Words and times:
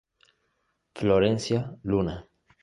Florencia 0.95 1.77
Luna. 1.83 2.27